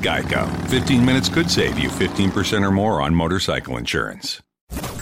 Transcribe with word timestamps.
Geico. 0.00 0.46
15 0.68 1.04
minutes 1.04 1.28
could 1.28 1.50
save 1.50 1.78
you 1.78 1.90
15% 1.90 2.64
or 2.64 2.70
more 2.70 3.02
on 3.02 3.14
motorcycle 3.14 3.78
insurance. 3.78 4.42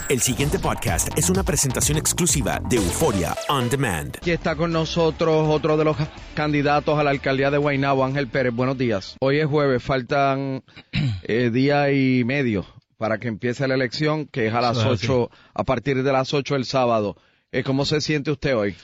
El 0.08 0.20
siguiente 0.20 0.60
podcast 0.60 1.08
es 1.18 1.30
una 1.30 1.42
presentación 1.42 1.98
exclusiva 1.98 2.60
de 2.68 2.76
Euforia 2.76 3.34
On 3.48 3.68
Demand. 3.68 4.16
Aquí 4.18 4.30
está 4.30 4.54
con 4.54 4.70
nosotros 4.70 5.48
otro 5.48 5.76
de 5.76 5.84
los 5.84 5.96
candidatos 6.34 6.96
a 6.96 7.02
la 7.02 7.10
alcaldía 7.10 7.50
de 7.50 7.58
Guaynabo, 7.58 8.04
Ángel 8.04 8.28
Pérez. 8.28 8.54
Buenos 8.54 8.78
días. 8.78 9.16
Hoy 9.20 9.40
es 9.40 9.46
jueves, 9.46 9.82
faltan 9.82 10.62
eh, 11.24 11.50
día 11.52 11.90
y 11.90 12.22
medio 12.22 12.64
para 12.98 13.18
que 13.18 13.26
empiece 13.26 13.66
la 13.66 13.74
elección, 13.74 14.26
que 14.26 14.46
es 14.46 14.54
a 14.54 14.60
las 14.60 14.78
Eso 14.78 14.92
es 14.92 15.02
8, 15.02 15.30
a 15.54 15.64
partir 15.64 16.04
de 16.04 16.12
las 16.12 16.32
8 16.32 16.54
el 16.54 16.64
sábado. 16.66 17.16
Eh, 17.52 17.62
¿Cómo 17.62 17.84
se 17.84 18.00
siente 18.00 18.32
usted 18.32 18.56
hoy? 18.56 18.74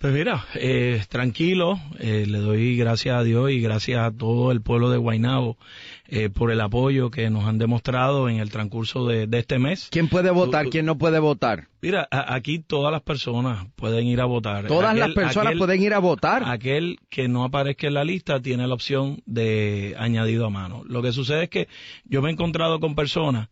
Pues 0.00 0.12
mira, 0.12 0.44
eh, 0.54 1.02
tranquilo, 1.08 1.78
eh, 2.00 2.24
le 2.26 2.38
doy 2.38 2.76
gracias 2.76 3.16
a 3.16 3.22
Dios 3.22 3.50
y 3.50 3.60
gracias 3.60 4.00
a 4.00 4.10
todo 4.10 4.50
el 4.52 4.60
pueblo 4.60 4.90
de 4.90 4.98
Guaynabo 4.98 5.56
eh, 6.08 6.28
por 6.28 6.50
el 6.50 6.60
apoyo 6.60 7.10
que 7.10 7.30
nos 7.30 7.44
han 7.46 7.58
demostrado 7.58 8.28
en 8.28 8.38
el 8.38 8.50
transcurso 8.50 9.06
de, 9.06 9.26
de 9.28 9.38
este 9.38 9.58
mes. 9.60 9.88
¿Quién 9.90 10.08
puede 10.08 10.30
votar? 10.30 10.68
¿Quién 10.68 10.84
no 10.86 10.98
puede 10.98 11.20
votar? 11.20 11.68
Mira, 11.80 12.06
a- 12.10 12.34
aquí 12.34 12.58
todas 12.58 12.90
las 12.92 13.02
personas 13.02 13.66
pueden 13.76 14.06
ir 14.08 14.20
a 14.20 14.24
votar. 14.24 14.66
Todas 14.66 14.90
Aquel- 14.94 14.98
las 15.00 15.12
personas 15.14 15.52
aquel- 15.52 15.58
pueden 15.58 15.82
ir 15.82 15.94
a 15.94 15.98
votar. 16.00 16.42
Aquel 16.44 16.98
que 17.08 17.28
no 17.28 17.44
aparezca 17.44 17.86
en 17.86 17.94
la 17.94 18.04
lista 18.04 18.40
tiene 18.42 18.66
la 18.66 18.74
opción 18.74 19.22
de 19.26 19.94
añadido 19.98 20.44
a 20.46 20.50
mano. 20.50 20.82
Lo 20.86 21.02
que 21.02 21.12
sucede 21.12 21.44
es 21.44 21.50
que 21.50 21.68
yo 22.04 22.20
me 22.20 22.30
he 22.30 22.32
encontrado 22.32 22.78
con 22.80 22.94
personas, 22.96 23.48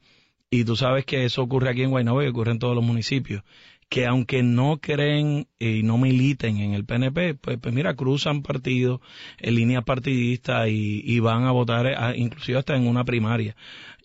y 0.51 0.65
tú 0.65 0.77
sabes 0.77 1.05
que 1.05 1.25
eso 1.25 1.43
ocurre 1.43 1.71
aquí 1.71 1.83
en 1.83 1.91
Guaynabo 1.91 2.23
y 2.23 2.29
ocurre 2.29 2.53
en 2.53 2.61
todos 2.61 2.75
los 2.77 2.85
municipios, 2.85 3.43
que 3.89 4.07
aunque 4.07 4.43
no 4.43 4.79
creen 4.81 5.47
y 5.59 5.83
no 5.85 5.97
militen 5.99 6.59
en 6.59 6.73
el 6.75 6.85
PNP, 6.85 7.35
pues, 7.35 7.59
pues 7.59 7.73
mira, 7.75 7.95
cruzan 7.95 8.43
partidos 8.43 9.01
en 9.39 9.55
línea 9.55 9.83
partidista 9.83 10.69
y, 10.69 11.03
y 11.05 11.21
van 11.21 11.45
a 11.45 11.53
votar, 11.53 11.87
a- 11.87 12.17
inclusive 12.17 12.59
hasta 12.59 12.75
en 12.77 12.87
una 12.87 13.05
primaria. 13.05 13.55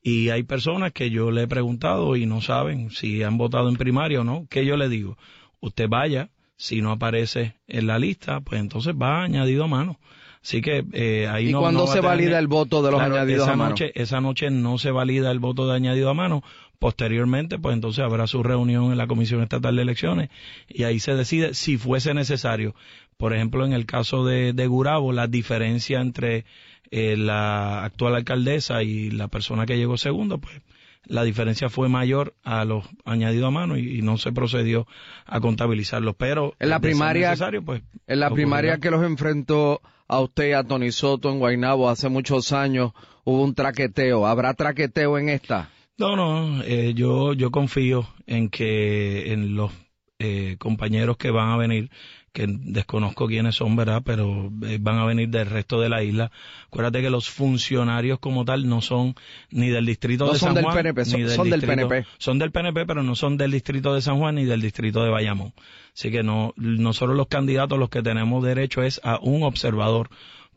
Y 0.03 0.29
hay 0.29 0.43
personas 0.43 0.91
que 0.93 1.09
yo 1.09 1.31
le 1.31 1.43
he 1.43 1.47
preguntado 1.47 2.15
y 2.15 2.25
no 2.25 2.41
saben 2.41 2.89
si 2.91 3.23
han 3.23 3.37
votado 3.37 3.69
en 3.69 3.75
primaria 3.75 4.21
o 4.21 4.23
no. 4.23 4.45
¿Qué 4.49 4.65
yo 4.65 4.77
le 4.77 4.89
digo? 4.89 5.17
Usted 5.59 5.87
vaya, 5.89 6.29
si 6.57 6.81
no 6.81 6.91
aparece 6.91 7.55
en 7.67 7.87
la 7.87 7.99
lista, 7.99 8.39
pues 8.41 8.61
entonces 8.61 8.93
va 8.99 9.23
añadido 9.23 9.63
a 9.63 9.67
mano. 9.67 9.99
Así 10.43 10.61
que 10.61 10.83
eh, 10.93 11.27
ahí 11.27 11.49
¿Y 11.49 11.51
no, 11.51 11.59
cuándo 11.59 11.81
no 11.81 11.87
va 11.87 11.93
se 11.93 11.99
valida 11.99 12.39
el 12.39 12.47
voto 12.47 12.81
de 12.81 12.89
los 12.91 12.99
Claro, 12.99 13.15
añadidos 13.15 13.43
esa 13.43 13.53
a 13.53 13.55
mano? 13.55 13.69
Noche, 13.71 13.91
esa 13.93 14.21
noche 14.21 14.49
no 14.49 14.77
se 14.79 14.89
valida 14.89 15.29
el 15.31 15.37
voto 15.39 15.67
de 15.67 15.75
añadido 15.75 16.09
a 16.09 16.15
mano. 16.15 16.43
Posteriormente, 16.81 17.59
pues 17.59 17.75
entonces 17.75 18.03
habrá 18.03 18.25
su 18.25 18.41
reunión 18.41 18.85
en 18.91 18.97
la 18.97 19.05
Comisión 19.05 19.43
Estatal 19.43 19.75
de 19.75 19.83
Elecciones 19.83 20.31
y 20.67 20.81
ahí 20.81 20.99
se 20.99 21.13
decide 21.13 21.53
si 21.53 21.77
fuese 21.77 22.15
necesario. 22.15 22.73
Por 23.17 23.35
ejemplo, 23.35 23.67
en 23.67 23.73
el 23.73 23.85
caso 23.85 24.25
de, 24.25 24.53
de 24.53 24.65
Gurabo, 24.65 25.13
la 25.13 25.27
diferencia 25.27 26.01
entre 26.01 26.43
eh, 26.89 27.17
la 27.17 27.83
actual 27.83 28.15
alcaldesa 28.15 28.81
y 28.81 29.11
la 29.11 29.27
persona 29.27 29.67
que 29.67 29.77
llegó 29.77 29.95
segundo, 29.95 30.39
pues 30.39 30.59
la 31.05 31.23
diferencia 31.23 31.69
fue 31.69 31.87
mayor 31.87 32.33
a 32.43 32.65
los 32.65 32.83
añadidos 33.05 33.49
a 33.49 33.51
mano 33.51 33.77
y, 33.77 33.99
y 33.99 34.01
no 34.01 34.17
se 34.17 34.31
procedió 34.31 34.87
a 35.27 35.39
contabilizarlos. 35.39 36.15
Pero 36.15 36.55
En 36.57 36.69
la 36.69 36.79
primaria, 36.79 37.29
necesario, 37.29 37.63
pues, 37.63 37.83
en 38.07 38.19
la 38.19 38.31
primaria 38.31 38.79
que 38.79 38.89
los 38.89 39.03
enfrentó 39.03 39.81
a 40.07 40.19
usted 40.19 40.49
y 40.49 40.53
a 40.53 40.63
Tony 40.63 40.91
Soto 40.91 41.29
en 41.29 41.37
Guaynabo 41.37 41.91
hace 41.91 42.09
muchos 42.09 42.51
años, 42.53 42.93
hubo 43.23 43.43
un 43.43 43.53
traqueteo. 43.53 44.25
¿Habrá 44.25 44.55
traqueteo 44.55 45.19
en 45.19 45.29
esta? 45.29 45.69
No, 46.01 46.15
no, 46.15 46.63
eh, 46.63 46.93
yo, 46.95 47.33
yo 47.33 47.51
confío 47.51 48.07
en 48.27 48.49
que 48.49 49.31
en 49.33 49.55
los 49.55 49.71
eh, 50.19 50.55
compañeros 50.59 51.17
que 51.17 51.31
van 51.31 51.49
a 51.49 51.57
venir, 51.57 51.89
que 52.33 52.45
desconozco 52.47 53.27
quiénes 53.27 53.55
son, 53.55 53.75
¿verdad? 53.75 54.01
Pero 54.05 54.51
eh, 54.65 54.77
van 54.79 54.97
a 54.99 55.05
venir 55.05 55.29
del 55.29 55.47
resto 55.47 55.79
de 55.81 55.89
la 55.89 56.01
isla. 56.03 56.31
Acuérdate 56.67 57.01
que 57.01 57.09
los 57.09 57.29
funcionarios 57.29 58.19
como 58.19 58.45
tal 58.45 58.67
no 58.69 58.81
son 58.81 59.15
ni 59.51 59.69
del 59.69 59.85
distrito 59.85 60.25
No 60.25 60.33
de 60.33 60.39
son 60.39 60.47
San 60.49 60.55
del 60.55 60.63
Juan, 60.63 60.75
PNP, 60.77 61.05
son- 61.05 61.21
ni 61.21 61.29
son 61.29 61.49
del 61.49 61.59
distrito- 61.59 61.87
PNP. 61.87 62.07
Son 62.17 62.39
del 62.39 62.51
PNP, 62.51 62.85
pero 62.85 63.03
no 63.03 63.15
son 63.15 63.37
del 63.37 63.51
distrito 63.51 63.93
de 63.93 64.01
San 64.01 64.17
Juan 64.17 64.35
ni 64.35 64.45
del 64.45 64.61
distrito 64.61 65.03
de 65.03 65.09
Bayamón. 65.09 65.53
Así 65.93 66.09
que 66.09 66.23
no, 66.23 66.53
nosotros 66.55 67.17
los 67.17 67.27
candidatos 67.27 67.77
los 67.77 67.89
que 67.89 68.01
tenemos 68.01 68.43
derecho 68.43 68.81
es 68.81 69.01
a 69.03 69.19
un 69.21 69.43
observador 69.43 70.09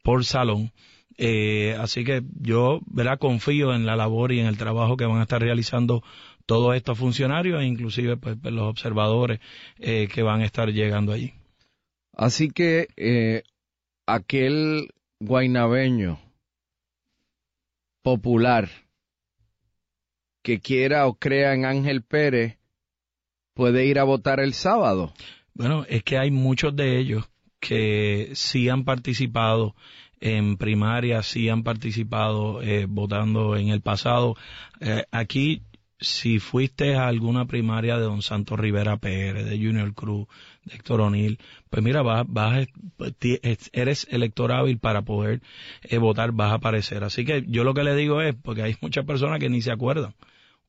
por 0.02 0.24
salón. 0.24 0.72
Eh, 1.16 1.76
así 1.78 2.04
que 2.04 2.22
yo, 2.40 2.80
¿verdad? 2.86 3.18
Confío 3.18 3.74
en 3.74 3.86
la 3.86 3.96
labor 3.96 4.32
y 4.32 4.40
en 4.40 4.46
el 4.46 4.58
trabajo 4.58 4.96
que 4.96 5.06
van 5.06 5.18
a 5.18 5.22
estar 5.22 5.40
realizando 5.40 6.02
todos 6.46 6.76
estos 6.76 6.98
funcionarios 6.98 7.62
e 7.62 7.66
inclusive 7.66 8.16
pues, 8.16 8.36
pues, 8.40 8.52
los 8.52 8.64
observadores 8.64 9.40
eh, 9.78 10.08
que 10.12 10.22
van 10.22 10.40
a 10.40 10.44
estar 10.44 10.68
llegando 10.70 11.12
allí. 11.12 11.32
Así 12.12 12.50
que 12.50 12.88
eh, 12.96 13.42
aquel 14.06 14.92
guaynabeño 15.20 16.20
popular 18.02 18.68
que 20.42 20.60
quiera 20.60 21.06
o 21.06 21.14
crea 21.14 21.54
en 21.54 21.64
Ángel 21.64 22.02
Pérez 22.02 22.58
puede 23.54 23.86
ir 23.86 23.98
a 23.98 24.04
votar 24.04 24.40
el 24.40 24.52
sábado. 24.52 25.14
Bueno, 25.54 25.86
es 25.88 26.02
que 26.02 26.18
hay 26.18 26.30
muchos 26.30 26.76
de 26.76 26.98
ellos 26.98 27.24
que 27.60 28.30
sí 28.34 28.68
han 28.68 28.84
participado 28.84 29.74
en 30.20 30.56
primaria 30.56 31.22
sí 31.22 31.48
han 31.48 31.62
participado 31.62 32.62
eh, 32.62 32.86
votando 32.88 33.56
en 33.56 33.68
el 33.68 33.80
pasado. 33.80 34.36
Eh, 34.80 35.04
aquí, 35.10 35.62
si 36.00 36.38
fuiste 36.38 36.96
a 36.96 37.08
alguna 37.08 37.46
primaria 37.46 37.96
de 37.96 38.04
Don 38.04 38.22
Santos 38.22 38.58
Rivera 38.58 38.96
Pérez, 38.96 39.44
de 39.44 39.56
Junior 39.56 39.94
Cruz, 39.94 40.26
de 40.64 40.74
Héctor 40.74 41.00
O'Neill, 41.00 41.38
pues 41.70 41.82
mira, 41.82 42.02
vas, 42.02 42.24
vas, 42.28 42.66
eres 43.72 44.06
elector 44.10 44.52
hábil 44.52 44.78
para 44.78 45.02
poder 45.02 45.40
eh, 45.82 45.98
votar, 45.98 46.32
vas 46.32 46.52
a 46.52 46.56
aparecer. 46.56 47.04
Así 47.04 47.24
que 47.24 47.44
yo 47.46 47.64
lo 47.64 47.74
que 47.74 47.84
le 47.84 47.94
digo 47.94 48.20
es, 48.20 48.34
porque 48.34 48.62
hay 48.62 48.76
muchas 48.80 49.04
personas 49.04 49.40
que 49.40 49.50
ni 49.50 49.62
se 49.62 49.72
acuerdan, 49.72 50.14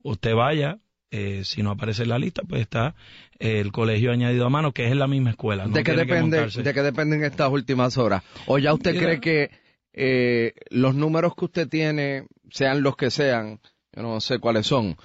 usted 0.04 0.36
vaya, 0.36 0.80
eh, 1.12 1.44
si 1.44 1.64
no 1.64 1.72
aparece 1.72 2.04
en 2.04 2.10
la 2.10 2.20
lista, 2.20 2.42
pues 2.48 2.62
está 2.62 2.96
el 3.40 3.72
colegio 3.72 4.12
añadido 4.12 4.46
a 4.46 4.50
mano, 4.50 4.74
que 4.74 4.88
es 4.88 4.96
la 4.96 5.08
misma 5.08 5.32
escuela. 5.32 5.68
¿De, 5.68 5.84
qué 5.84 5.94
depende, 5.94 6.48
¿De 6.48 6.74
qué 6.74 6.82
dependen 6.82 7.24
estas 7.24 7.52
últimas 7.52 7.98
horas? 7.98 8.24
¿O 8.48 8.58
ya 8.58 8.74
usted 8.74 8.98
cree 8.98 9.20
que 9.20 9.52
eh, 9.94 10.54
los 10.70 10.96
números 10.96 11.34
que 11.36 11.46
usted 11.46 11.70
tiene, 11.70 12.28
sean 12.50 12.82
los 12.82 12.96
que 12.96 13.12
sean, 13.12 13.60
yo 13.94 14.02
no 14.02 14.20
sé 14.20 14.40
cuáles 14.40 14.68
son, 14.68 14.98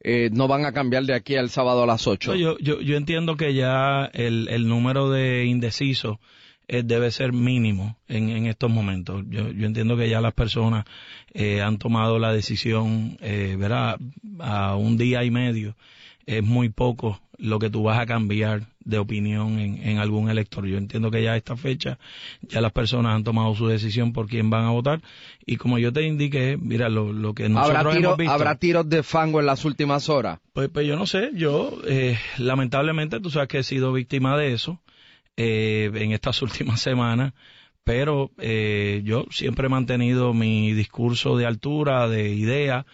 eh, 0.00 0.30
no 0.32 0.48
van 0.48 0.64
a 0.64 0.72
cambiar 0.72 1.04
de 1.04 1.14
aquí 1.14 1.36
al 1.36 1.50
sábado 1.50 1.82
a 1.82 1.86
las 1.86 2.06
8? 2.06 2.34
Yo, 2.34 2.56
yo, 2.58 2.80
yo 2.80 2.96
entiendo 2.96 3.36
que 3.36 3.54
ya 3.54 4.06
el, 4.12 4.48
el 4.48 4.68
número 4.68 5.10
de 5.10 5.44
indecisos 5.44 6.18
eh, 6.68 6.82
debe 6.84 7.10
ser 7.10 7.32
mínimo 7.32 7.96
en, 8.08 8.28
en 8.28 8.46
estos 8.46 8.70
momentos. 8.70 9.24
Yo, 9.28 9.50
yo, 9.50 9.66
entiendo 9.66 9.96
que 9.96 10.08
ya 10.08 10.20
las 10.20 10.34
personas 10.34 10.84
eh, 11.32 11.62
han 11.62 11.78
tomado 11.78 12.18
la 12.18 12.32
decisión, 12.32 13.16
eh, 13.22 13.56
¿verdad? 13.58 13.98
A 14.38 14.76
un 14.76 14.98
día 14.98 15.24
y 15.24 15.30
medio 15.30 15.74
es 16.26 16.44
muy 16.44 16.68
poco 16.68 17.20
lo 17.38 17.58
que 17.58 17.70
tú 17.70 17.84
vas 17.84 17.98
a 17.98 18.04
cambiar 18.04 18.66
de 18.84 18.98
opinión 18.98 19.58
en, 19.58 19.82
en, 19.82 19.98
algún 19.98 20.28
elector. 20.28 20.66
Yo 20.66 20.76
entiendo 20.76 21.10
que 21.10 21.22
ya 21.22 21.32
a 21.32 21.36
esta 21.38 21.56
fecha 21.56 21.98
ya 22.42 22.60
las 22.60 22.72
personas 22.72 23.14
han 23.14 23.24
tomado 23.24 23.54
su 23.54 23.66
decisión 23.66 24.12
por 24.12 24.26
quién 24.26 24.50
van 24.50 24.64
a 24.64 24.70
votar 24.70 25.00
y 25.46 25.56
como 25.56 25.78
yo 25.78 25.90
te 25.90 26.02
indiqué, 26.02 26.58
mira, 26.60 26.90
lo, 26.90 27.14
lo 27.14 27.32
que 27.32 27.48
nosotros 27.48 27.78
¿Habrá, 27.78 27.96
hemos 27.96 28.18
visto... 28.18 28.32
¿Habrá 28.32 28.56
tiros 28.56 28.86
de 28.90 29.02
fango 29.02 29.40
en 29.40 29.46
las 29.46 29.64
últimas 29.64 30.10
horas? 30.10 30.40
Pues, 30.52 30.68
pues 30.68 30.86
yo 30.86 30.96
no 30.96 31.06
sé, 31.06 31.30
yo 31.32 31.78
eh, 31.86 32.18
lamentablemente 32.36 33.20
tú 33.20 33.30
sabes 33.30 33.48
que 33.48 33.58
he 33.60 33.62
sido 33.62 33.92
víctima 33.92 34.36
de 34.36 34.52
eso 34.52 34.80
eh, 35.38 35.90
en 35.94 36.10
estas 36.12 36.42
últimas 36.42 36.80
semanas, 36.80 37.32
pero 37.84 38.32
eh, 38.38 39.02
yo 39.04 39.24
siempre 39.30 39.66
he 39.66 39.70
mantenido 39.70 40.34
mi 40.34 40.72
discurso 40.74 41.36
de 41.36 41.46
altura, 41.46 42.08
de 42.08 42.30
idea, 42.30 42.84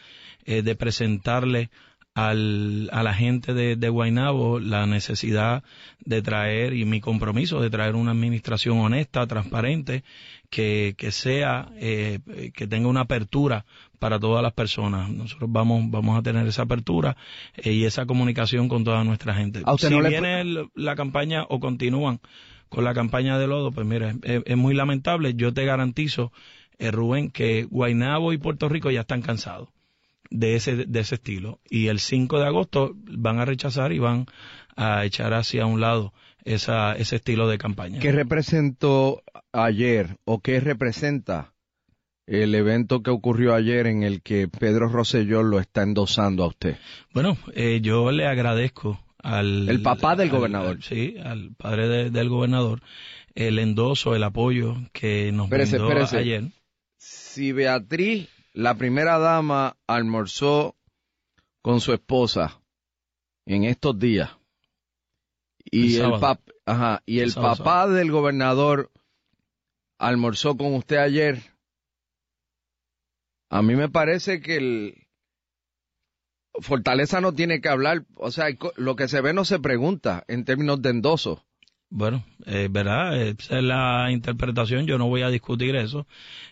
eh, 0.44 0.62
de 0.62 0.76
presentarle 0.76 1.70
al, 2.14 2.88
a 2.92 3.02
la 3.02 3.12
gente 3.12 3.54
de, 3.54 3.74
de 3.76 3.88
Guaynabo 3.88 4.60
la 4.60 4.86
necesidad 4.86 5.64
de 6.04 6.22
traer 6.22 6.72
y 6.74 6.84
mi 6.84 7.00
compromiso 7.00 7.60
de 7.60 7.70
traer 7.70 7.96
una 7.96 8.12
administración 8.12 8.78
honesta, 8.78 9.26
transparente, 9.26 10.04
que, 10.48 10.94
que 10.96 11.10
sea, 11.10 11.68
eh, 11.76 12.20
que 12.54 12.66
tenga 12.68 12.88
una 12.88 13.00
apertura 13.00 13.64
para 13.98 14.20
todas 14.20 14.42
las 14.42 14.52
personas. 14.52 15.10
Nosotros 15.10 15.50
vamos, 15.50 15.90
vamos 15.90 16.16
a 16.16 16.22
tener 16.22 16.46
esa 16.46 16.62
apertura 16.62 17.16
eh, 17.56 17.72
y 17.72 17.84
esa 17.84 18.06
comunicación 18.06 18.68
con 18.68 18.84
toda 18.84 19.02
nuestra 19.02 19.34
gente. 19.34 19.62
si 19.78 19.88
viene 19.88 20.68
la 20.74 20.94
campaña 20.94 21.44
o 21.48 21.58
continúan 21.58 22.20
con 22.68 22.84
la 22.84 22.94
campaña 22.94 23.38
de 23.38 23.48
lodo, 23.48 23.72
pues 23.72 23.86
mira, 23.86 24.14
es, 24.22 24.56
muy 24.56 24.74
lamentable. 24.74 25.34
Yo 25.34 25.52
te 25.52 25.64
garantizo, 25.64 26.32
eh, 26.78 26.92
Rubén, 26.92 27.30
que 27.30 27.64
Guaynabo 27.64 28.32
y 28.32 28.38
Puerto 28.38 28.68
Rico 28.68 28.90
ya 28.90 29.00
están 29.00 29.22
cansados 29.22 29.73
de 30.34 30.56
ese, 30.56 30.74
de 30.74 31.00
ese 31.00 31.14
estilo. 31.14 31.60
Y 31.70 31.86
el 31.86 32.00
5 32.00 32.40
de 32.40 32.46
agosto 32.46 32.92
van 32.96 33.38
a 33.38 33.44
rechazar 33.44 33.92
y 33.92 34.00
van 34.00 34.26
a 34.76 35.04
echar 35.04 35.32
hacia 35.32 35.64
un 35.64 35.80
lado 35.80 36.12
esa, 36.44 36.94
ese 36.94 37.16
estilo 37.16 37.48
de 37.48 37.56
campaña. 37.56 38.00
¿Qué 38.00 38.10
representó 38.10 39.22
ayer 39.52 40.16
o 40.24 40.40
qué 40.40 40.58
representa 40.58 41.52
el 42.26 42.54
evento 42.54 43.02
que 43.02 43.10
ocurrió 43.10 43.54
ayer 43.54 43.86
en 43.86 44.02
el 44.02 44.22
que 44.22 44.48
Pedro 44.48 44.88
Rosselló 44.88 45.44
lo 45.44 45.60
está 45.60 45.82
endosando 45.82 46.42
a 46.42 46.48
usted? 46.48 46.76
Bueno, 47.12 47.38
eh, 47.54 47.78
yo 47.80 48.10
le 48.10 48.26
agradezco 48.26 49.00
al... 49.22 49.68
El 49.68 49.82
papá 49.82 50.16
del 50.16 50.30
gobernador. 50.30 50.82
sí, 50.82 51.14
al 51.22 51.54
padre 51.54 52.10
del 52.10 52.28
gobernador, 52.28 52.80
el 53.36 53.60
endoso, 53.60 54.16
el 54.16 54.24
apoyo 54.24 54.74
que 54.92 55.30
nos 55.30 55.48
brindó 55.48 55.88
ayer. 56.12 56.50
Si 56.96 57.52
Beatriz, 57.52 58.28
la 58.54 58.76
primera 58.76 59.18
dama, 59.18 59.76
almorzó 59.86 60.76
con 61.60 61.80
su 61.80 61.92
esposa 61.92 62.62
en 63.46 63.64
estos 63.64 63.98
días, 63.98 64.30
y 65.64 65.96
el, 65.96 66.12
ajá, 66.66 67.02
y 67.04 67.20
el, 67.20 67.34
papá 67.34 67.88
del 67.88 68.10
gobernador 68.10 68.90
almorzó 69.98 70.56
con 70.56 70.74
usted 70.74 70.96
ayer, 70.96 71.42
a 73.50 73.60
mí 73.60 73.74
me 73.74 73.88
parece 73.88 74.40
que 74.40 74.56
el 74.56 75.04
Fortaleza 76.60 77.20
no 77.20 77.34
tiene 77.34 77.60
que 77.60 77.68
hablar, 77.68 78.04
o 78.14 78.30
sea, 78.30 78.46
lo 78.76 78.94
que 78.94 79.08
se 79.08 79.20
ve 79.20 79.34
no 79.34 79.44
se 79.44 79.58
pregunta 79.58 80.24
en 80.28 80.44
términos 80.44 80.80
de 80.80 80.90
endoso. 80.90 81.44
Bueno, 81.90 82.24
eh, 82.46 82.68
verdad, 82.70 83.16
esa 83.22 83.58
es 83.58 83.62
la 83.64 84.10
interpretación, 84.10 84.86
yo 84.86 84.98
no 84.98 85.06
voy 85.06 85.22
a 85.22 85.28
discutir 85.30 85.76
eso. 85.76 86.06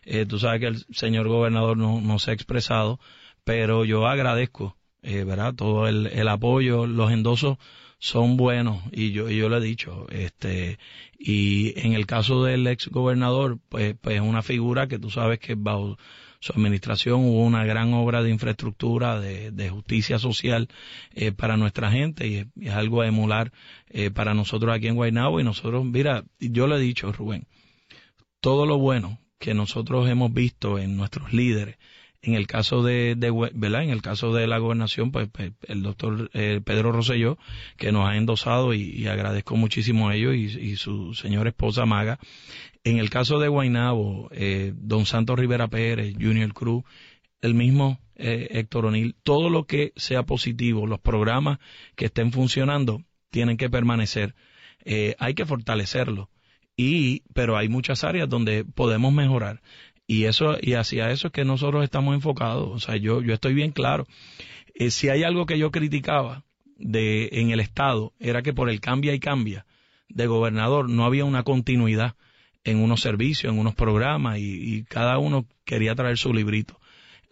Eh, 0.05 0.25
tú 0.25 0.38
sabes 0.38 0.61
que 0.61 0.67
el 0.69 0.76
señor 0.94 1.26
gobernador 1.29 1.76
no, 1.76 2.00
no 2.00 2.19
se 2.20 2.31
ha 2.31 2.34
expresado, 2.34 3.00
pero 3.44 3.84
yo 3.84 4.06
agradezco, 4.06 4.76
eh, 5.02 5.25
verdad, 5.25 5.55
todo 5.55 5.88
el, 5.88 6.06
el 6.06 6.29
apoyo, 6.29 6.87
los 6.87 7.11
endosos 7.11 7.58
son 7.99 8.37
buenos 8.37 8.82
y 8.93 9.11
yo, 9.12 9.29
yo 9.31 9.49
lo 9.49 9.56
he 9.58 9.61
dicho, 9.61 10.06
este, 10.11 10.79
y 11.19 11.78
en 11.81 11.94
el 11.94 12.06
caso 12.06 12.44
del 12.44 12.67
ex 12.69 12.88
gobernador, 12.88 13.58
pues, 13.69 13.96
pues 14.00 14.17
es 14.17 14.23
una 14.23 14.43
figura 14.43 14.87
que 14.87 14.99
tú 15.00 15.11
sabes 15.11 15.40
que 15.40 15.55
bajo 15.56 15.99
su 16.42 16.52
administración 16.52 17.20
hubo 17.20 17.44
una 17.44 17.64
gran 17.64 17.94
obra 17.94 18.20
de 18.20 18.30
infraestructura, 18.30 19.20
de, 19.20 19.70
justicia 19.70 20.18
social 20.18 20.68
eh, 21.14 21.30
para 21.30 21.56
nuestra 21.56 21.92
gente 21.92 22.26
y 22.26 22.66
es, 22.66 22.72
algo 22.72 23.00
a 23.00 23.06
emular 23.06 23.52
eh, 23.88 24.10
para 24.10 24.34
nosotros 24.34 24.74
aquí 24.74 24.88
en 24.88 24.96
Guaynabo. 24.96 25.38
Y 25.38 25.44
nosotros, 25.44 25.84
mira, 25.84 26.24
yo 26.40 26.66
le 26.66 26.76
he 26.76 26.80
dicho, 26.80 27.12
Rubén, 27.12 27.46
todo 28.40 28.66
lo 28.66 28.76
bueno 28.78 29.20
que 29.38 29.54
nosotros 29.54 30.08
hemos 30.08 30.34
visto 30.34 30.80
en 30.80 30.96
nuestros 30.96 31.32
líderes, 31.32 31.76
en 32.22 32.34
el 32.34 32.46
caso 32.46 32.82
de, 32.82 33.16
¿verdad? 33.54 33.82
En 33.82 33.90
el 33.90 34.00
caso 34.00 34.32
de 34.32 34.46
la 34.46 34.58
gobernación, 34.58 35.10
pues, 35.10 35.28
pues 35.30 35.52
el 35.66 35.82
doctor 35.82 36.30
eh, 36.34 36.60
Pedro 36.64 36.92
Rosselló, 36.92 37.36
que 37.76 37.90
nos 37.90 38.08
ha 38.08 38.16
endosado 38.16 38.74
y, 38.74 39.06
agradezco 39.08 39.56
muchísimo 39.56 40.08
a 40.08 40.14
ellos 40.14 40.34
y, 40.34 40.76
su 40.76 41.14
señora 41.14 41.50
esposa 41.50 41.84
Maga. 41.84 42.19
En 42.84 42.98
el 42.98 43.10
caso 43.10 43.38
de 43.38 43.48
Guainabo, 43.48 44.28
eh, 44.32 44.72
don 44.74 45.04
Santos 45.04 45.38
Rivera 45.38 45.69
Pérez, 45.69 46.14
Junior 46.14 46.52
Cruz, 46.54 46.84
el 47.40 47.54
mismo 47.54 48.00
eh, 48.14 48.48
Héctor 48.52 48.86
O'Neill, 48.86 49.16
todo 49.22 49.50
lo 49.50 49.66
que 49.66 49.92
sea 49.96 50.22
positivo, 50.22 50.86
los 50.86 51.00
programas 51.00 51.58
que 51.97 52.04
estén 52.06 52.30
funcionando, 52.30 53.02
tienen 53.30 53.56
que 53.56 53.68
permanecer. 53.68 54.35
Eh, 54.85 55.16
hay 55.18 55.35
que 55.35 55.44
fortalecerlo. 55.44 56.30
Y, 56.76 57.23
pero 57.35 57.56
hay 57.56 57.68
muchas 57.68 58.04
áreas 58.04 58.28
donde 58.28 58.64
podemos 58.64 59.12
mejorar. 59.12 59.61
Y 60.06 60.25
eso, 60.25 60.56
y 60.61 60.75
hacia 60.75 61.11
eso 61.11 61.28
es 61.28 61.32
que 61.32 61.44
nosotros 61.44 61.85
estamos 61.85 62.14
enfocados. 62.14 62.68
O 62.71 62.78
sea, 62.78 62.97
yo, 62.97 63.23
yo 63.23 63.35
estoy 63.35 63.54
bien 63.54 63.73
claro. 63.73 64.06
Eh, 64.75 64.90
si 64.90 65.09
hay 65.09 65.23
algo 65.23 65.47
que 65.47 65.59
yo 65.59 65.71
criticaba 65.71 66.44
de, 66.76 67.28
en 67.32 67.50
el 67.50 67.61
Estado, 67.61 68.12
era 68.18 68.42
que 68.42 68.52
por 68.52 68.68
el 68.68 68.80
cambia 68.80 69.14
y 69.14 69.21
cambia 69.21 69.66
de 70.09 70.26
gobernador 70.26 70.90
no 70.90 71.04
había 71.04 71.25
una 71.25 71.42
continuidad 71.42 72.16
en 72.64 72.78
unos 72.78 73.00
servicios, 73.00 73.52
en 73.52 73.59
unos 73.59 73.75
programas, 73.75 74.38
y, 74.38 74.76
y 74.76 74.85
cada 74.85 75.18
uno 75.18 75.47
quería 75.64 75.94
traer 75.94 76.18
su 76.18 76.32
librito. 76.32 76.78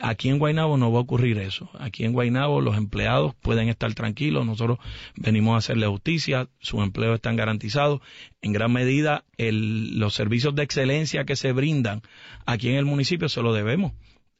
Aquí 0.01 0.29
en 0.31 0.39
Guaynabo 0.39 0.77
no 0.77 0.91
va 0.91 0.99
a 0.99 1.03
ocurrir 1.03 1.39
eso. 1.39 1.71
Aquí 1.79 2.05
en 2.05 2.13
Guaynabo 2.13 2.61
los 2.61 2.77
empleados 2.77 3.35
pueden 3.35 3.69
estar 3.69 3.93
tranquilos. 3.95 4.47
Nosotros 4.47 4.79
venimos 5.17 5.55
a 5.55 5.59
hacerle 5.59 5.87
justicia. 5.87 6.49
Sus 6.61 6.83
empleos 6.83 7.17
están 7.17 7.37
garantizados. 7.37 8.01
En 8.43 8.53
gran 8.53 8.73
medida, 8.73 9.25
el, 9.37 9.99
los 9.99 10.15
servicios 10.15 10.55
de 10.55 10.63
excelencia 10.63 11.25
que 11.25 11.37
se 11.37 11.53
brindan 11.53 12.03
aquí 12.47 12.69
en 12.69 12.77
el 12.77 12.87
municipio 12.87 13.29
se 13.29 13.43
lo 13.43 13.53
debemos 13.53 13.93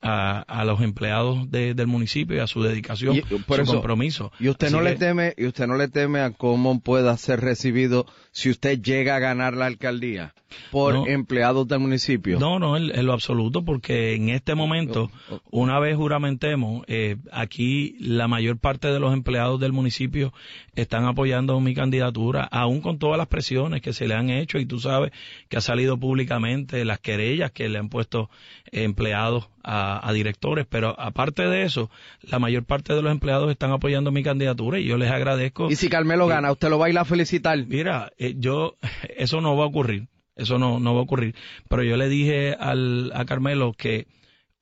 a, 0.03 0.41
a 0.41 0.65
los 0.65 0.81
empleados 0.81 1.51
de, 1.51 1.75
del 1.75 1.87
municipio 1.87 2.37
y 2.37 2.41
a 2.41 2.47
su 2.47 2.63
dedicación, 2.63 3.17
y, 3.17 3.23
su 3.23 3.45
compromiso. 3.45 4.33
Y 4.39 4.49
usted 4.49 4.71
no 4.71 4.81
le 4.81 4.97
teme, 4.97 5.35
y 5.37 5.47
usted 5.47 5.67
no 5.67 5.77
le 5.77 5.89
teme 5.89 6.21
a 6.21 6.31
cómo 6.31 6.81
pueda 6.81 7.17
ser 7.17 7.41
recibido 7.41 8.07
si 8.33 8.51
usted 8.51 8.81
llega 8.81 9.17
a 9.17 9.19
ganar 9.19 9.55
la 9.55 9.67
alcaldía 9.67 10.35
por 10.71 11.09
empleados 11.09 11.67
del 11.69 11.81
municipio. 11.81 12.39
No, 12.39 12.59
no, 12.59 12.77
en, 12.77 13.07
lo 13.07 13.13
absoluto, 13.13 13.65
porque 13.65 14.15
en 14.15 14.31
este 14.31 14.55
momento, 14.55 15.11
oh, 15.29 15.35
oh. 15.35 15.41
una 15.51 15.79
vez 15.79 15.97
juramentemos, 15.97 16.85
eh, 16.89 17.17
aquí 17.33 17.97
la 18.01 18.29
mayor 18.29 18.59
parte 18.59 18.89
de 18.89 19.01
los 19.01 19.13
empleados 19.13 19.61
del 19.61 19.73
municipio 19.73 20.33
están 20.75 21.05
apoyando 21.05 21.61
mi 21.61 21.75
candidatura, 21.75 22.45
aún 22.45 22.81
con 22.81 22.99
todas 22.99 23.19
las 23.19 23.29
presiones 23.29 23.83
que 23.83 23.93
se 23.93 24.09
le 24.09 24.15
han 24.15 24.31
hecho 24.31 24.59
y 24.59 24.67
tú 24.67 24.81
sabes 24.81 25.13
que 25.49 25.57
ha 25.57 25.61
salido 25.61 25.99
públicamente 25.99 26.85
las 26.85 27.01
querellas 27.01 27.51
que 27.53 27.69
le 27.69 27.79
han 27.79 27.89
puesto 27.89 28.31
empleados 28.73 29.49
a, 29.63 29.90
directores, 30.13 30.67
pero 30.69 30.99
aparte 30.99 31.43
de 31.49 31.63
eso, 31.63 31.91
la 32.23 32.39
mayor 32.39 32.65
parte 32.65 32.95
de 32.95 33.03
los 33.03 33.13
empleados 33.13 33.51
están 33.51 33.73
apoyando 33.73 34.11
mi 34.13 34.23
candidatura 34.23 34.79
y 34.79 34.85
yo 34.85 34.97
les 34.97 35.11
agradezco. 35.11 35.71
Y 35.71 35.77
si 35.77 35.89
Carmelo 35.89 36.27
gana, 36.27 36.53
¿usted 36.53 36.69
lo 36.69 36.79
va 36.79 36.87
a 36.87 36.91
ir 36.91 36.99
a 36.99 37.05
felicitar? 37.05 37.59
Mira, 37.67 38.13
eh, 38.19 38.35
yo, 38.37 38.77
eso 39.17 39.41
no 39.41 39.57
va 39.57 39.65
a 39.65 39.69
ocurrir. 39.69 40.09
Eso 40.37 40.59
no, 40.59 40.81
no 40.81 40.95
va 40.95 41.01
a 41.01 41.05
ocurrir. 41.05 41.35
Pero 41.69 41.83
yo 41.83 41.97
le 41.97 42.09
dije 42.09 42.55
al, 42.59 43.13
a 43.15 43.25
Carmelo 43.25 43.75
que 43.75 44.07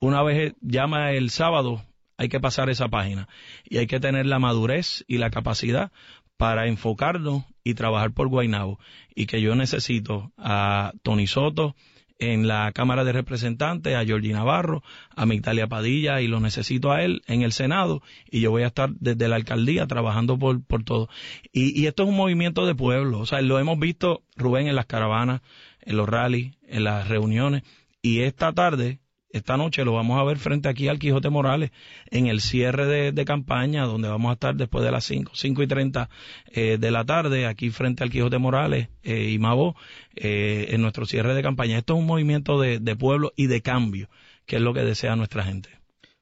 una 0.01 0.23
vez 0.23 0.55
llama 0.61 1.13
el 1.13 1.31
sábado, 1.31 1.83
hay 2.17 2.29
que 2.29 2.41
pasar 2.41 2.69
esa 2.69 2.89
página 2.89 3.29
y 3.65 3.79
hay 3.79 3.87
que 3.87 4.01
tener 4.01 4.27
la 4.27 4.41
madurez 4.41 5.05
y 5.07 5.19
la 5.19 5.31
capacidad 5.31 5.93
para 6.37 6.67
enfocarnos 6.67 7.45
y 7.65 7.75
trabajar 7.75 8.13
por 8.13 8.29
Guaynabo. 8.29 8.79
Y 9.15 9.27
que 9.27 9.41
yo 9.41 9.55
necesito 9.55 10.33
a 10.37 10.93
Tony 11.03 11.27
Soto, 11.27 11.77
en 12.19 12.49
la 12.49 12.73
Cámara 12.73 13.05
de 13.05 13.13
Representantes, 13.13 13.95
a 13.95 14.05
Georgie 14.05 14.33
Navarro, 14.33 14.83
a 15.15 15.27
Migdalia 15.27 15.67
Padilla, 15.67 16.21
y 16.21 16.29
lo 16.29 16.41
necesito 16.41 16.93
a 16.93 17.03
él 17.03 17.23
en 17.27 17.43
el 17.43 17.53
Senado, 17.53 18.03
y 18.31 18.41
yo 18.41 18.51
voy 18.51 18.63
a 18.63 18.69
estar 18.69 18.91
desde 18.99 19.29
la 19.29 19.37
alcaldía 19.37 19.87
trabajando 19.87 20.39
por, 20.39 20.63
por 20.65 20.85
todo. 20.85 21.09
Y, 21.53 21.81
y 21.81 21.87
esto 21.87 22.03
es 22.03 22.09
un 22.09 22.17
movimiento 22.17 22.67
de 22.67 22.75
pueblo, 22.75 23.21
o 23.21 23.27
sea, 23.27 23.41
lo 23.41 23.59
hemos 23.59 23.79
visto, 23.79 24.23
Rubén, 24.37 24.69
en 24.69 24.77
las 24.77 24.87
caravanas, 24.87 25.43
en 25.81 25.97
los 25.97 26.09
rallies, 26.09 26.57
en 26.67 26.85
las 26.85 27.09
reuniones, 27.09 27.63
y 28.03 28.21
esta 28.21 28.53
tarde 28.53 29.01
esta 29.31 29.57
noche 29.57 29.85
lo 29.85 29.93
vamos 29.93 30.19
a 30.19 30.25
ver 30.25 30.39
frente 30.39 30.69
aquí 30.69 30.89
al 30.89 30.99
Quijote 30.99 31.29
Morales 31.29 31.71
en 32.11 32.27
el 32.27 32.41
cierre 32.41 33.13
de, 33.13 33.25
campaña, 33.25 33.85
donde 33.85 34.09
vamos 34.09 34.31
a 34.31 34.35
estar 34.35 34.55
después 34.55 34.85
de 34.85 34.91
las 34.91 35.05
5, 35.05 35.33
5 35.35 35.63
y 35.63 35.67
30 35.67 36.09
eh, 36.53 36.79
de 36.79 36.91
la 36.91 37.05
tarde, 37.05 37.47
aquí 37.47 37.71
frente 37.71 38.03
al 38.03 38.11
Quijote 38.11 38.39
Morales 38.39 38.89
eh, 39.03 39.31
y 39.31 39.39
Mabo, 39.39 39.77
eh, 40.17 40.69
en 40.71 40.81
nuestro 40.81 41.05
cierre 41.05 41.35
de 41.35 41.43
campaña. 41.43 41.79
Esto 41.79 41.95
es 41.95 42.01
un 42.01 42.07
movimiento 42.07 42.59
de, 42.59 42.79
de 42.79 42.97
pueblo 42.97 43.33
y 43.37 43.47
de 43.49 43.61
cambio, 43.61 44.09
que 44.47 44.57
es 44.57 44.63
lo 44.63 44.73
que 44.73 44.81
desea 44.81 45.15
nuestra 45.15 45.45
gente. 45.45 45.69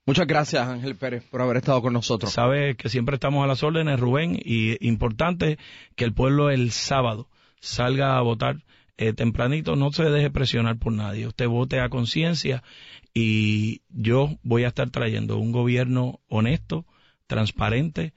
Muchas 0.05 0.27
gracias, 0.27 0.67
Ángel 0.69 0.97
Pérez, 0.97 1.25
por 1.25 1.43
haber 1.43 1.57
estado 1.57 1.83
con 1.83 1.93
nosotros. 1.93 2.33
Sabe 2.33 2.77
que 2.77 2.89
siempre 2.89 3.17
estamos 3.17 3.43
a 3.43 3.49
las 3.49 3.63
órdenes, 3.65 3.99
Rubén, 3.99 4.39
y 4.41 4.85
importante 4.87 5.59
que 5.97 6.05
el 6.05 6.13
pueblo 6.13 6.51
el 6.51 6.71
sábado 6.71 7.29
salga 7.61 8.17
a 8.17 8.21
votar 8.21 8.63
eh, 8.99 9.13
tempranito, 9.13 9.77
no 9.77 9.93
se 9.93 10.05
deje 10.05 10.31
presionar 10.31 10.79
por 10.79 10.93
nadie. 10.93 11.27
Usted 11.27 11.49
vote 11.49 11.81
a 11.81 11.89
conciencia 11.89 12.63
y 13.15 13.83
yo 13.89 14.39
voy 14.43 14.65
a 14.65 14.69
estar 14.69 14.91
trayendo 14.91 15.39
un 15.39 15.53
gobierno 15.53 16.21
honesto, 16.29 16.87
transparente 17.27 18.13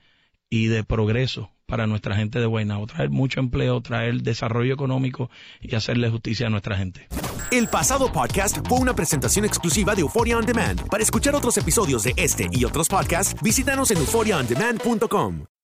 y 0.50 0.67
de 0.67 0.83
progreso 0.83 1.51
para 1.65 1.88
nuestra 1.88 2.15
gente 2.15 2.39
de 2.39 2.48
Guaynabo, 2.48 2.88
traer 2.88 3.12
mucho 3.12 3.39
empleo, 3.39 3.79
traer 3.81 4.24
desarrollo 4.24 4.74
económico 4.74 5.29
y 5.62 5.74
hacerle 5.75 6.09
justicia 6.09 6.48
a 6.48 6.50
nuestra 6.50 6.75
gente. 6.75 7.07
El 7.51 7.67
pasado 7.67 8.12
podcast 8.12 8.57
fue 8.67 8.79
una 8.79 8.95
presentación 8.95 9.45
exclusiva 9.45 9.95
de 9.95 10.01
Euphoria 10.01 10.38
On 10.38 10.45
Demand. 10.45 10.88
Para 10.89 11.03
escuchar 11.03 11.36
otros 11.36 11.57
episodios 11.57 12.03
de 12.03 12.13
este 12.17 12.50
y 12.51 12.65
otros 12.65 12.89
podcasts, 12.89 13.39
visítanos 13.41 13.91
en 13.91 13.98
euphoriaondemand.com. 13.98 15.58